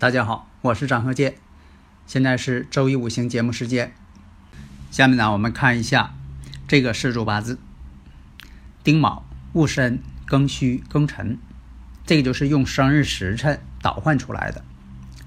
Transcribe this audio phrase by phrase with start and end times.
[0.00, 1.34] 大家好，我是张鹤剑，
[2.06, 3.92] 现在是周一五行节目时间。
[4.90, 6.14] 下面呢，我们看一下
[6.66, 7.58] 这个四柱八字：
[8.82, 11.36] 丁卯、戊申、庚戌、庚辰。
[12.06, 14.64] 这个就是用生日时辰倒换出来的。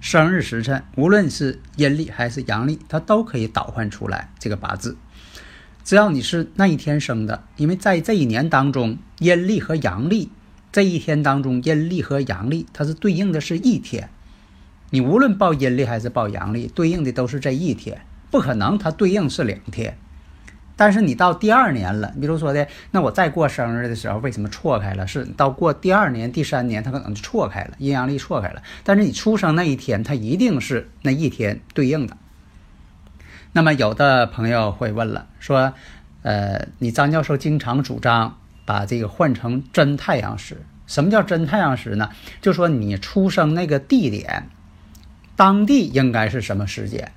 [0.02, 4.98] 生日时辰，无论是阴历还是阳历，它都可以倒换出来这个八字。
[5.84, 10.32] 只要你是那一天生的，因为在这一年当中，阴历和阳历
[10.72, 14.10] 这一天当中，阴历和阳历它是对应的是一天。
[14.94, 18.00] 你无论报阴历还是报阳历，对应的都是这一天，
[18.30, 19.98] 不可能它对应是两天。
[20.76, 25.08] 但是你到第二年了，比如说的，那我再过生日的时候，为什么错开了？
[25.08, 28.62] 是到过第二年、第三年，它可能就错开了，阴阳历错开了。
[28.84, 32.16] 但是你出生那一天，它一定是那一天对应的。
[33.54, 35.74] 那么有的朋友会问了，说，
[36.22, 42.12] 呃，你张教授经常主张把这个换成真太阳时，什么叫真太阳时呢？
[42.42, 44.50] 就说你出生那个地点。
[45.36, 47.12] 当地应该是什么时间，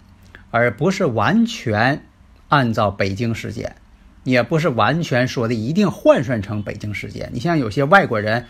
[0.50, 2.02] 而不是完全
[2.48, 3.76] 按照北京时间，
[4.24, 7.28] 也不是完全说的一定换算成北京时间。
[7.32, 8.46] 你像有些外国人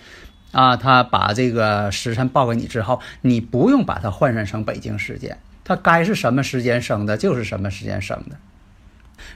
[0.53, 8.37] 啊，他把这个时辰报给你之后，你不用把它换算成北京时间，他该是什么时间生的，就是什么时间生的。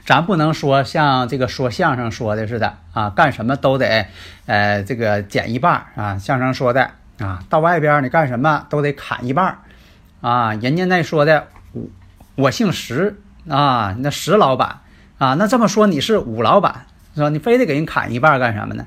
[0.05, 4.07] 咱不能说像这个说相声说的似的啊，干什么都得
[4.45, 6.17] 呃这个减一半啊。
[6.17, 9.59] 相声说的啊，到外边你干什么都得砍一半。
[10.21, 11.83] 啊，人家那说的，我
[12.35, 14.81] 我姓石啊，那石老板
[15.17, 17.29] 啊，那这么说你是武老板是吧？
[17.29, 18.85] 你非得给人砍一半干什么呢？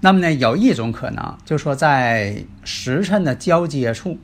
[0.00, 4.18] 那么呢，有一种可能，就说在时辰的交接处，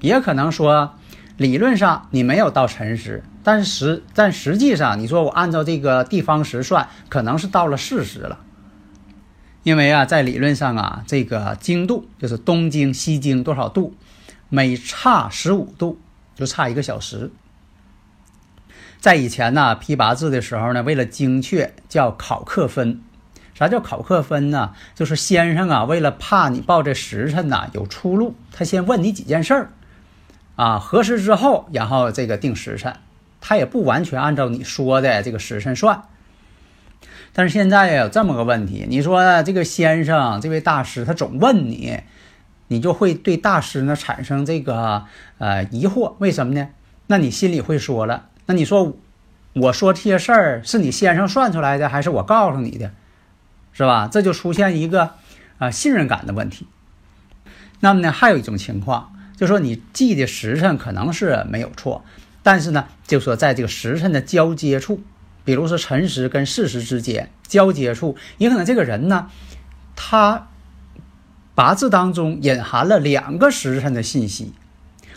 [0.00, 0.94] 也可能说
[1.36, 8.38] 理论上你没有到辰时，但是实但实际上，你说我按照这个地方时算，可能是到了巳时了，
[9.64, 13.94] 因为啊，在理论上啊，这个经度就是东经西经多少度。
[14.48, 16.00] 每差十五度
[16.34, 17.30] 就差一个小时。
[19.00, 23.00] 在以前呢批八字的时候呢，为了精确叫考克分。
[23.54, 24.72] 啥叫考克分呢？
[24.94, 29.70] 就是先生啊，为了怕你报这时辰呐有出路，他先问你几件事儿
[30.54, 32.94] 啊，核实之后，然后这个定时辰。
[33.40, 36.04] 他也不完全按照你说的这个时辰算。
[37.32, 42.00] 但是现在有这么个问题，你说这个先生这位大师他总问你。
[42.68, 45.04] 你就会对大师呢产生这个
[45.38, 46.68] 呃疑惑，为什么呢？
[47.06, 48.96] 那你心里会说了，那你说
[49.54, 52.92] 我说这些事儿是你先生算出来的，还是我告诉你的，
[53.72, 54.08] 是吧？
[54.12, 55.14] 这就出现一个
[55.58, 56.66] 啊信任感的问题。
[57.80, 62.04] 那么呢，还有一种情况，就说你记的时辰可能是没有错，
[62.42, 65.00] 但是呢，就说在这个时辰的交接处，
[65.44, 69.30] 比如说辰时跟巳时之间交接处，也可能这个人呢，
[69.96, 70.48] 他。
[71.58, 74.52] 八字当中隐含了两个时辰的信息，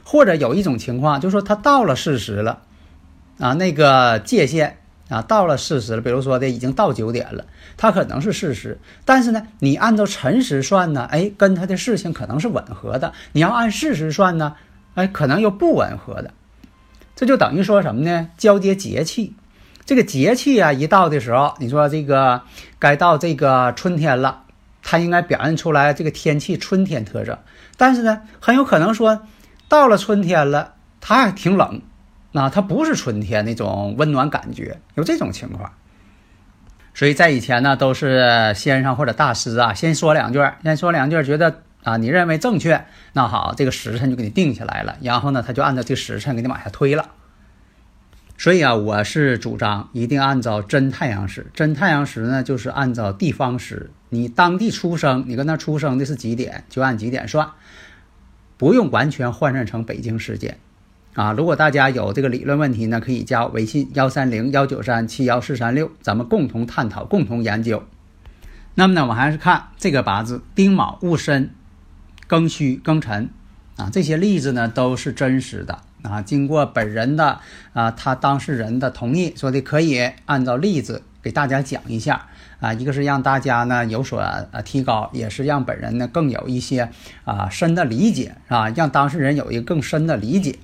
[0.04, 2.64] 或者有一种情况，就是说他到了巳时了，
[3.38, 7.46] 啊，那个界限啊到了巳时了，比如说的已经到九点了，
[7.78, 14.56] 他可能是巳时，但是呢，你按照辰时算呢，哎，跟他的事情可能是吻合的；你要按巳时算呢，
[14.96, 16.34] 哎，可能又不吻合的。
[17.16, 18.30] 这就等于说什么呢？
[18.40, 19.36] 交接节气，
[19.86, 22.42] 这个节气啊一到的时候，你说这个
[22.80, 24.46] 该到这个春天了。
[24.92, 27.38] 它应该表现出来这个天气春天特征，
[27.78, 29.26] 但是呢，很有可能说
[29.70, 31.82] 到了春天了，它还挺冷，
[32.34, 35.72] 那它不是春天那种温暖感觉，有这种情况。
[36.94, 42.84] 所以在以前呢，都是先生或者大师啊，先说两句，先说两句，觉得啊你认为正确，
[43.14, 47.12] 那好，这个时辰就给你定下来了，然后呢，他就按照这个时辰给你往下推了。
[48.38, 51.48] 所以啊，我是主张一定按照真太阳时。
[51.54, 53.90] 真太阳时呢，就是按照地方时。
[54.14, 57.50] 你当地出生，你跟那出生的是几点，就按几点算，
[58.58, 60.58] 不用完全换算成北京时间。
[61.14, 67.84] 啊，如果大家有这个理论问题呢，可以加我微信幺三零幺九三七幺四三六，咱们共同探讨，共同研究。
[68.76, 71.50] 那么呢，我还是看这个八字：丁卯、戊申、
[72.28, 73.30] 庚戌、庚辰。
[73.78, 75.80] 啊，这些例子呢都是真实的。
[76.02, 77.40] 啊，经过本人的
[77.72, 82.28] 啊，他当事人的同意，说的可以按照例子给大家讲一下
[82.62, 82.72] 啊。
[82.72, 86.90] 一个是让大家呢有所呃提高，也是让本人呢更有一些
[87.26, 90.58] 啊深的理解啊，让当事人有一个更深的理解。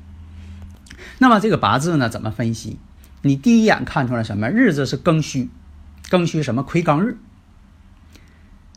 [1.18, 2.80] 那么这个八字呢怎么分析？
[3.24, 4.50] 你第一眼看出来什么？
[4.50, 5.50] 日子是庚戌，
[6.10, 7.18] 庚戌什么魁罡日，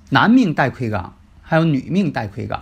[0.08, 1.10] 男命带魁罡，
[1.42, 2.60] 还有女命带魁罡。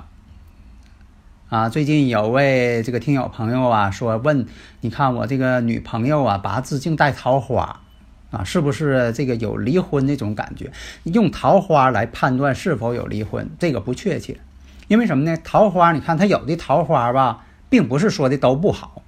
[1.49, 4.47] 啊，最近有位这个听友朋友啊说问，
[4.83, 7.81] 你看我这个女朋友啊八字竟带桃花，
[8.31, 10.71] 啊，是不是这个有离婚那种感觉？
[11.05, 14.39] 用桃花来判断是否有离婚，这个不确切，
[14.87, 15.37] 因为什么呢？
[15.43, 19.03] 桃花，你看他有的桃花吧，并不是说的都不好。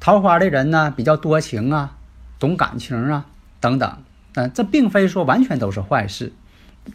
[0.00, 1.96] 桃花的人呢比较多情啊，
[2.38, 3.26] 懂感情啊
[3.60, 3.98] 等等，
[4.34, 6.32] 嗯，这并非说完全都是坏事。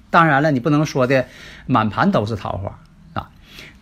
[0.10, 1.26] 当然了，你不能说的
[1.66, 2.80] 满盘都是桃花
[3.14, 3.30] 啊。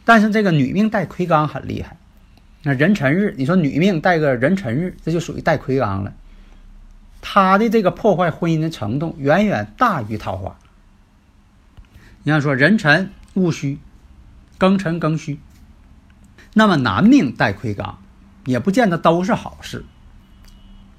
[0.04, 1.98] 但是这个女命带魁罡很厉害，
[2.64, 6.14] 那壬辰日，你说女命带个壬辰日，这就属于带魁罡了。
[7.22, 10.58] 他的这个破坏婚姻的程度远远大于桃花。
[12.24, 13.80] 你要说壬辰戊戌，
[14.60, 15.40] 庚辰庚戌，
[16.54, 17.96] 那么男命带魁罡，
[18.46, 19.86] 也不见得都是好事。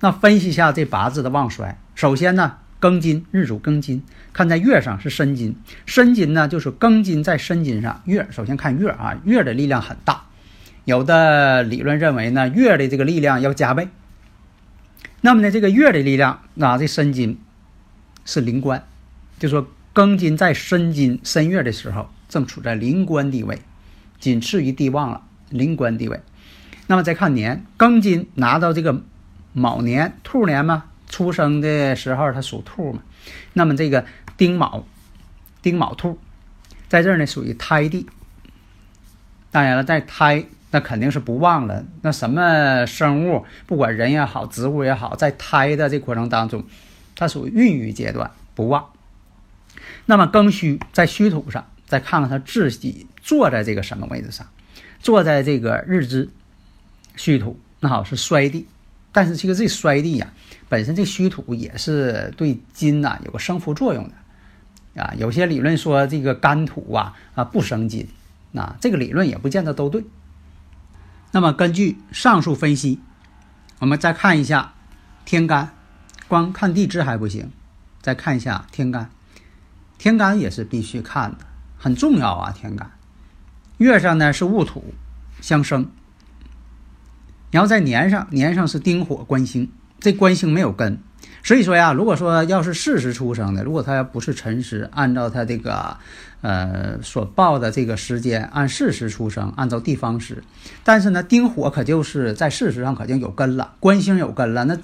[0.00, 2.58] 那分析一下这八字的旺衰，首先呢。
[2.80, 8.00] 庚金日主庚金，看在月上是申金，申金呢就是庚金在申金上。
[8.04, 10.22] 月首先看月啊，月的力量很大，
[10.84, 13.88] 有的理论认为呢，月的这个力量要加倍。
[15.20, 17.38] 那么呢，这个月的力量啊，这申金
[18.24, 18.86] 是临官，
[19.38, 23.60] 就说庚金在申金申月的时候，正处在临官地位，
[24.20, 26.20] 仅次于地旺了，临官地位。
[26.86, 29.02] 那么再看年，庚金拿到这个
[29.52, 30.84] 卯年兔年嘛。
[31.10, 33.02] 出生的时候它属兔嘛，
[33.54, 34.04] 那么这个
[34.36, 34.84] 丁卯，
[35.62, 36.18] 丁卯兔，
[36.86, 38.06] 在这儿呢属于胎地。
[39.50, 41.84] 当然了，在胎那肯定是不旺了。
[42.02, 46.64] 那什么生物，不管人也好，植物也好，在胎的这过程当中，
[47.16, 48.90] 它属于孕育阶段，不旺。
[50.06, 54.46] 那么庚戌在戌土上，再看看他自己坐在这个什么位置上，
[55.00, 56.28] 坐在这个日支
[57.16, 58.66] 戌土，那好是衰地。
[59.12, 60.32] 但是这个这衰地呀。
[60.70, 68.06] 本身这虚土也是对金呐有个生扶作用的，啊，有些理论说这个干土啊啊不生金，
[68.54, 70.04] 啊，这个理论也不见得都对。
[71.30, 73.00] 那么根据上述分析，
[73.80, 74.72] 我们再看一下
[75.24, 75.74] 天干，
[76.26, 77.50] 光看地支还不行，
[78.00, 79.10] 再看一下天干，
[79.98, 82.50] 天干也是必须看的，很重要啊。
[82.50, 82.90] 天干
[83.76, 84.94] 月上呢是戊土
[85.40, 85.90] 相生，
[87.50, 89.70] 然后在年上，年上是丁火官星。
[90.00, 90.98] 这官星没有根，
[91.42, 95.96] 所以说呀，如果说要是巳时出生的，如果他要不是辰时，按照他这个
[96.40, 100.44] 呃所报的这个时间，按巳时出生，按照地方时，
[100.84, 104.78] 但是呢，丁火可就是在巳时上可就有根了，官星有根了，那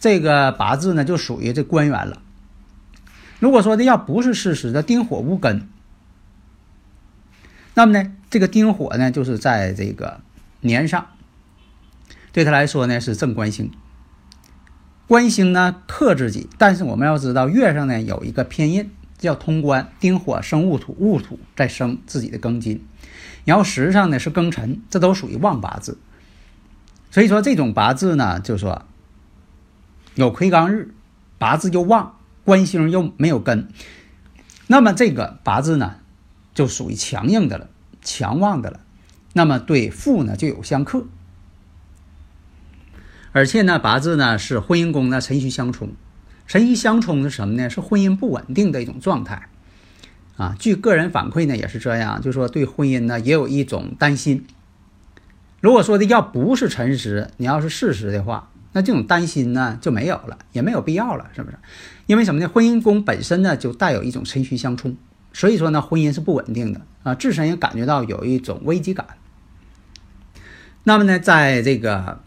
[0.00, 2.20] 这个八字呢就属于这官员了。
[3.38, 5.68] 如果说的要不是巳时的丁火无根，
[7.74, 10.20] 那么呢，这个丁火呢就是在这个
[10.60, 11.06] 年上，
[12.32, 13.70] 对他来说呢是正官星。
[15.06, 22.84] 官星呢克自己，但是我们要知道月上呢有一个偏印叫通关，丁火生戊土，戊土再生自己的庚金，
[23.44, 25.98] 然后时上呢是庚辰，这都属于旺八字。
[27.10, 28.84] 所以说这种八字呢，就说
[30.16, 30.92] 有魁罡日，
[31.38, 33.68] 八字又旺，官星又没有根，
[34.66, 35.96] 那么这个八字呢
[36.52, 37.68] 就属于强硬的了，
[38.02, 38.80] 强旺的了。
[39.32, 41.04] 那么对富呢就有相克，
[43.36, 45.90] 而且呢八字呢是婚姻宫呢辰戌相冲，
[46.46, 47.68] 辰戌相冲是什么呢？
[47.68, 49.50] 是婚姻不稳定的一种状态。
[50.38, 54.46] 啊，据个人反馈呢也是这样，就说对婚姻呢也有一种担心。
[55.60, 61.58] 如果说的要不是辰时，你要是事实的话，那这种担心呢就没有了，也没有必要了，是不是？
[62.06, 62.48] 因为什么呢？
[62.48, 64.96] 婚姻宫本身呢就带有一种辰戌相冲，
[65.34, 69.06] 所以说呢婚姻是不稳定的啊，自身也感觉到有一种危机感。
[70.84, 72.20] 那么呢，在这个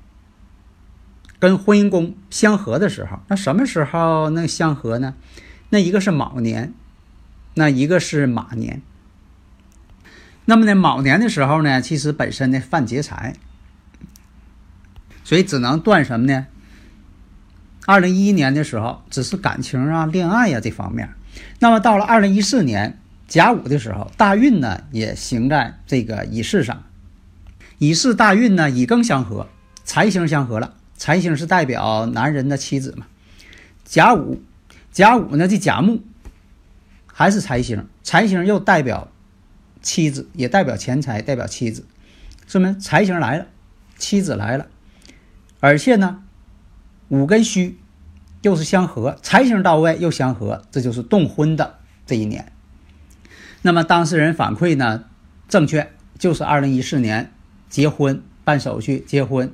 [1.39, 5.15] 跟婚姻宫相合的时候，那什么时候能相合呢？
[5.69, 6.74] 那一个是卯年，
[7.53, 8.81] 那一个是马年。
[10.46, 13.36] 那么呢，卯年的时候呢，其实本身呢犯劫财，
[15.24, 16.48] 所以只能断什么呢？
[17.86, 21.10] 二零一一年的时候，只是感情啊、恋爱呀这方面。
[21.60, 26.84] 那么到了二零一四年甲午的时候，大运呢也行在这个乙巳上。
[27.77, 29.48] 乙巳大运呢，乙庚相合，
[29.84, 30.74] 财星相合了。
[31.00, 33.08] 财星是代表男人的妻子嘛？
[33.86, 34.44] 甲午，
[34.91, 36.03] 甲午呢这甲木
[37.08, 39.08] 还是财星，财星又代表
[39.82, 41.86] 妻子，也代表钱财，代表妻子。
[42.46, 43.48] 说明财星来了，
[43.98, 44.68] 妻子来了，
[45.62, 46.22] 而且呢，
[47.08, 47.79] 午跟戌
[48.41, 52.51] 又是相合，财星到位又相合，这就是动婚的这一年。
[53.62, 55.06] 那么当事人反馈呢，
[55.48, 57.32] 正确，就是二零一四年。
[57.70, 59.53] 结婚办手续结婚，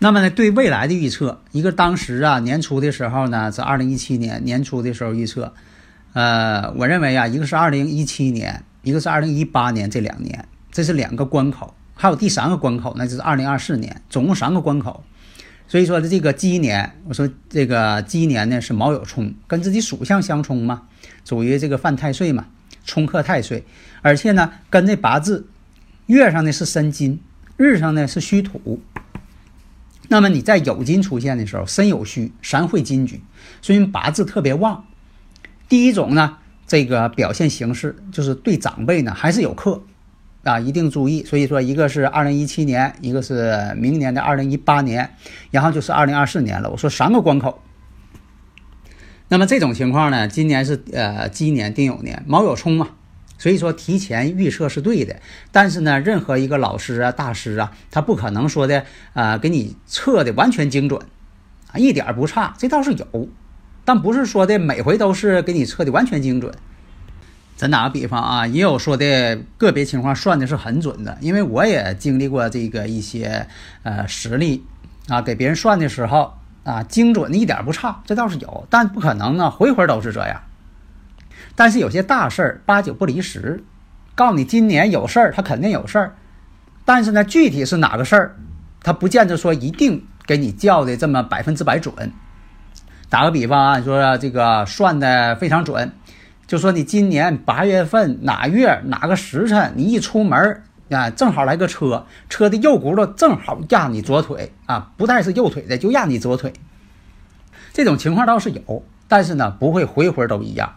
[0.00, 5.52] 那么呢，对未来的预测，一个当时啊年初的时候呢，是二零一七年年初的时候预测，
[6.12, 15.02] 呃，我认为啊，一个是二零一七年，一个是二零一八年，这两年这是两个关口，还有第三个关口，那就是二零二四年，总共三个关口。
[15.66, 20.82] 所以说的这个鸡年，我说这个鸡年呢是卯酉冲，跟自己属相相冲嘛，
[21.24, 22.46] 属于这个犯太岁嘛，
[22.84, 23.64] 冲克太岁，
[24.00, 25.48] 而且呢跟这八字。
[26.06, 27.20] 月上呢是申金，
[27.58, 28.80] 日上呢是戌土。
[30.08, 33.22] 那么你在酉金出现的时候，申酉戌，三会金局，
[33.60, 34.84] 所以八字特别旺。
[35.68, 39.82] 第一种呢，这个表现形式就是对长辈呢还是有克
[40.44, 41.22] 啊，一定注意。
[41.24, 45.14] 所以说，一个是二零一七年，一个是明年的二零一八年，
[45.50, 46.70] 然后就是二零二四年了。
[46.70, 47.60] 我说三个关口。
[49.28, 52.88] 那么这种情况呢，今年是呃鸡年丁酉年，卯酉冲嘛。
[53.38, 55.16] 所以说，提前预测是对的，
[55.52, 61.00] 但是呢，任何一个老师啊、大师啊，他不可能说的啊，给你测的完全精准，
[61.72, 62.52] 啊，一点不差。
[62.58, 63.28] 这倒是有，
[63.84, 66.52] 但不是说的每回都是给你测的完全精准。
[67.56, 73.46] 咱打个比方啊，也有说的个别情况算的是很准的，因为我也经历过这个一些
[73.84, 74.64] 呃实例
[75.08, 80.40] 啊，给别人算的时候啊，精准的一点不差，这倒是有，但不可能啊，回回都是这样。
[81.58, 83.64] 但是有些大事儿八九不离十，
[84.14, 86.14] 告诉你今年有事儿，他肯定有事儿。
[86.84, 88.36] 但是呢，具体是哪个事儿，
[88.80, 92.12] 他不见得说一定给你叫的这么百分之百准。
[93.10, 95.90] 打个比方啊，你说这个算的非常准，
[96.46, 106.52] 就说你今年八月份哪月哪个时辰，你一出门啊，正好来个车，车的右轱辘正好压你左腿啊，不但是右腿的，就压你左腿。
[107.72, 110.72] 这种情况倒是有，但是呢，不会回回都一样。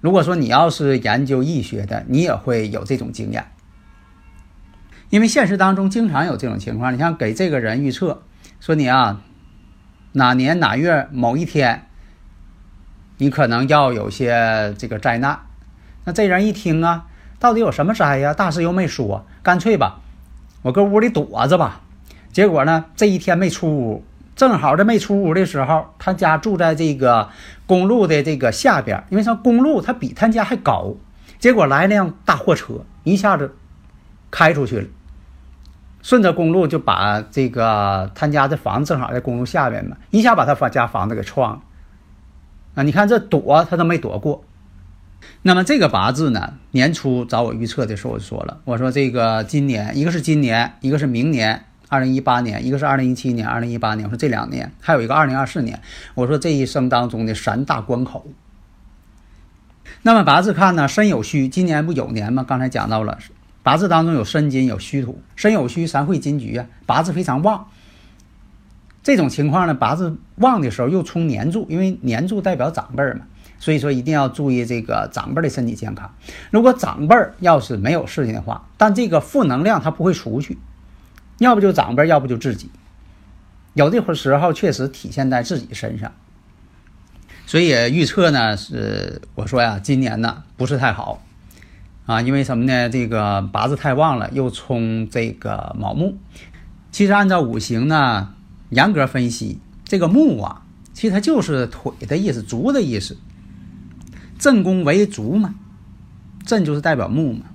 [0.00, 3.52] 如果说你要是研究易学的，你也会有这种经验，
[5.10, 6.94] 因为现实当中经常有这种情况。
[6.94, 8.22] 你像给这个人预测，
[8.60, 9.20] 说你啊，
[10.12, 11.86] 哪年哪月某一天，
[13.18, 15.40] 你可能要有些这个灾难。
[16.04, 17.06] 那这人一听啊，
[17.38, 18.32] 到底有什么灾呀？
[18.32, 20.00] 大师又没说，干脆吧，
[20.62, 21.82] 我搁屋里躲着吧。
[22.32, 24.04] 结果呢，这一天没出屋。
[24.40, 27.28] 正好这没出屋的时候，他家住在这个
[27.66, 30.94] 公路的这个下边，因为说公路它比他家还高。
[31.38, 33.54] 结果来辆大货车，一下子
[34.30, 34.88] 开出去了，
[36.00, 41.60] 顺着公路就把这个他家的房子正好在公路下边嘛，一下把他家房子给撞了。
[42.76, 44.42] 啊，你看这躲他都没躲过。
[45.42, 51.66] 那么这个八字呢，年初找我预测的时候我就说了，我说这个今年一个是今年，一个是明年。
[51.90, 55.82] 二零一八年，一个是二零一七年，二零一八年，我说这两年还有一个二零二四年，
[56.14, 58.28] 我说这一生当中的三大关口。
[60.02, 62.44] 那么八字看呢，申酉戌，今年不酉年吗？
[62.46, 63.18] 刚才讲到了，
[63.64, 67.66] 八字当中有申金有戌土，申酉戌三会金局啊，八字非常旺。
[69.02, 73.22] 这种情况呢，八字旺的时候又冲年柱，因为年柱代表长辈嘛，
[73.58, 76.14] 所以说一定要注意这个长辈的身体健康。
[76.52, 80.56] 如果长辈要是没有事情的话，但这个负能量它不会出去。
[81.40, 82.70] 要不就长辈，要不就自己，
[83.72, 86.12] 有的会时候确实体现在自己身上。
[87.46, 91.22] 所以预测呢是我说呀，今年呢不是太好，
[92.06, 92.88] 啊，因为什么呢？
[92.90, 96.18] 这个八字太旺了，又冲这个卯木。
[96.92, 98.34] 其实按照五行呢，
[98.68, 103.16] 严格分析，这个木啊，其实它就是腿的意思，足的意思。
[104.38, 105.54] 正宫为足嘛，
[106.44, 107.46] 正就是代表木嘛。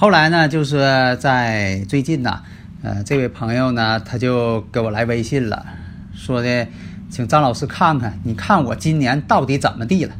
[0.00, 0.78] 后来呢，就是
[1.20, 2.40] 在最近呢，
[2.82, 5.66] 呃，这位朋友呢，他就给我来微信了，
[6.14, 6.66] 说的，
[7.10, 10.14] 请张老师看看，你看我今年到底怎么地了？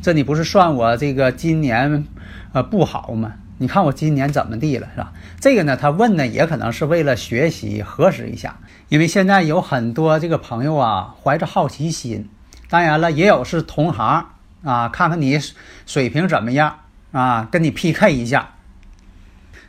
[0.00, 2.06] 这你不是算我这个今年，
[2.52, 3.32] 呃，不好吗？
[3.58, 5.12] 你看我今年怎么地了，是吧？
[5.40, 12.28] 这个呢，他问呢，也可能是为了学习核实一下，因为现在有很多这个朋友啊，怀着好奇心，
[12.70, 14.26] 当然了，也有是同行
[14.62, 15.40] 啊，看看你
[15.86, 16.76] 水平怎么样
[17.14, 18.50] 啊，跟你 PK 一下。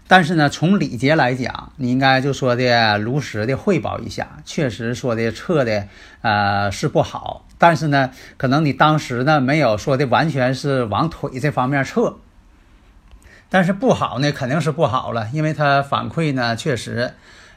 [0.08, 5.88] 但是呢，从礼节来讲，你应该就说的如实的汇报一下，确实说的测的，
[6.22, 7.46] 呃，是不好。
[7.58, 12.18] 但是呢，可能你当时呢没有说的完全是往腿这方面测。
[13.50, 17.14] 但是不好呢，肯定是不好了，因为他反馈呢，确实，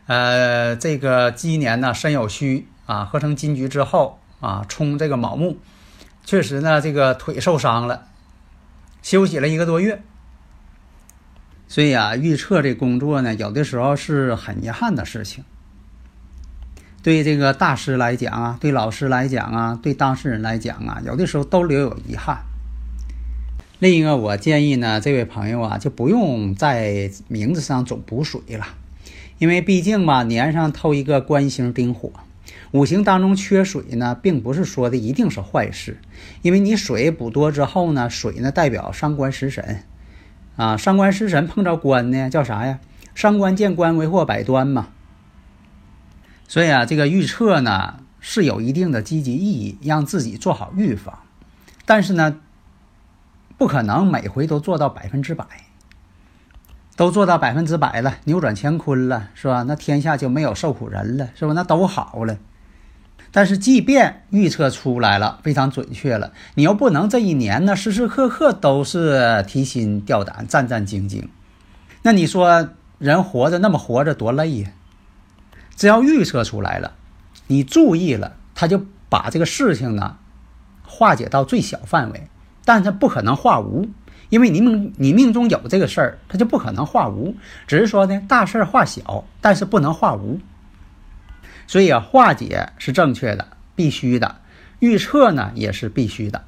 [0.07, 5.59] 呃，这个鸡年呢身有虚啊，合成金局之后啊，冲这个卯木，
[6.25, 8.07] 确实呢这个腿受伤了，
[9.02, 10.02] 休息了一个多月。
[11.66, 15.44] 所以啊，预测这工作呢，有的时候是很遗憾的事情。
[17.02, 22.38] 对这个大师来讲啊，对老师来讲啊，对当事人来讲啊，有的时候都留有遗憾。
[23.78, 28.66] 另一个，我建议呢，这位朋友啊，就不用在名字上总补水了，
[29.38, 32.10] 因为毕竟嘛，年上透一个官星丁火，
[32.72, 35.98] 五行当中缺水呢，并不是说的一定是坏事，
[36.42, 39.84] 因为你水补多之后呢，水呢代表伤官食神。
[40.56, 42.80] 啊，伤官食神碰着官呢，叫啥呀？
[43.14, 44.88] 伤官见官为祸百端嘛。
[46.46, 51.20] 所以啊，这个预测呢是有一定的积极意义，让自己做好预防。
[51.87, 52.40] 但是呢，
[53.56, 55.46] 不可能每回都做到百分之百，
[56.96, 59.62] 都做到百分之百了，扭转乾坤了，是吧？
[59.62, 61.52] 那天下就没有受苦人了，是吧？
[61.54, 62.37] 那都好了。
[63.30, 71.24] 但是，即便预测出来了，非常准确了，你又不能这一年呢时时刻刻都是提心吊胆、战战兢兢。
[72.02, 74.70] 那你说人活着那么活着多累呀？
[75.76, 76.92] 只要预测出来了，
[77.46, 80.16] 你注意了，他就把这个事情呢
[80.84, 82.28] 化解到最小范围，
[82.64, 83.88] 但是不可能化无，
[84.30, 87.36] 因为你命你命中有这个事儿，他就不可能化无。
[87.66, 90.40] 只是说呢，大事化小，但是不能化无。
[91.68, 94.26] 所以啊，化解是正确的，必须的；
[94.81, 96.42] 预测呢也是必须的。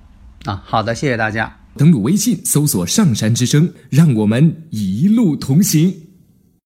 [0.47, 1.59] 啊，好的，谢谢大家。
[1.77, 5.95] 登录微信，搜索“上山之声”，让我们一路同行。